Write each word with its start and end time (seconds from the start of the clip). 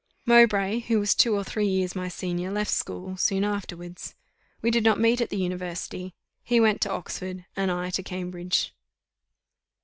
Mowbray, 0.25 0.79
who 0.79 0.99
was 0.99 1.13
two 1.13 1.35
or 1.35 1.43
three 1.43 1.67
years 1.67 1.95
my 1.95 2.07
senior, 2.07 2.49
left 2.51 2.71
school 2.71 3.15
soon 3.17 3.43
afterwards. 3.43 4.15
We 4.59 4.71
did 4.71 4.83
not 4.83 4.99
meet 4.99 5.21
at 5.21 5.29
the 5.29 5.37
university; 5.37 6.15
he 6.41 6.59
went 6.59 6.81
to 6.81 6.91
Oxford, 6.91 7.45
and 7.55 7.69
I 7.69 7.91
to 7.91 8.01
Cambridge. 8.01 8.73